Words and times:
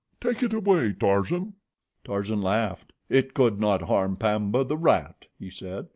Take 0.19 0.41
it 0.41 0.51
away, 0.51 0.93
Tarzan." 0.93 1.53
Tarzan 2.03 2.41
laughed. 2.41 2.91
"It 3.07 3.35
could 3.35 3.59
not 3.59 3.83
harm 3.83 4.17
Pamba, 4.17 4.63
the 4.63 4.75
rat," 4.75 5.27
he 5.39 5.51
said. 5.51 5.89